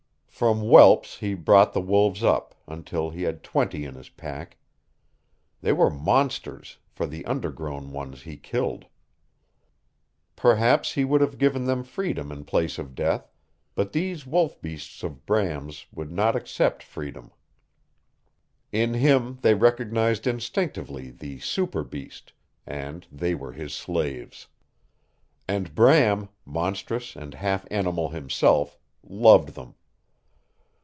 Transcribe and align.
From 0.41 0.61
whelps 0.61 1.17
he 1.19 1.35
brought 1.35 1.71
the 1.71 1.79
wolves 1.81 2.23
up, 2.23 2.55
until 2.67 3.11
he 3.11 3.21
had 3.21 3.43
twenty 3.43 3.85
in 3.85 3.93
his 3.93 4.09
pack. 4.09 4.57
They 5.61 5.71
were 5.71 5.91
monsters, 5.91 6.79
for 6.89 7.05
the 7.05 7.23
under 7.27 7.51
grown 7.51 7.91
ones 7.91 8.23
he 8.23 8.37
killed. 8.37 8.85
Perhaps 10.35 10.93
he 10.95 11.05
would 11.05 11.21
have 11.21 11.37
given 11.37 11.65
them 11.65 11.83
freedom 11.83 12.31
in 12.31 12.43
place 12.43 12.79
of 12.79 12.95
death, 12.95 13.29
but 13.75 13.93
these 13.93 14.25
wolf 14.25 14.59
beasts 14.63 15.03
of 15.03 15.27
Bram's 15.27 15.85
would 15.93 16.11
not 16.11 16.35
accept 16.35 16.81
freedom. 16.81 17.31
In 18.71 18.95
him 18.95 19.37
they 19.43 19.53
recognized 19.53 20.25
instinctively 20.25 21.11
the 21.11 21.37
super 21.37 21.83
beast, 21.83 22.33
and 22.65 23.05
they 23.11 23.35
were 23.35 23.51
his 23.53 23.75
slaves. 23.75 24.47
And 25.47 25.75
Bram, 25.75 26.29
monstrous 26.45 27.15
and 27.15 27.35
half 27.35 27.67
animal 27.69 28.09
himself, 28.09 28.75
loved 29.03 29.49
them. 29.49 29.75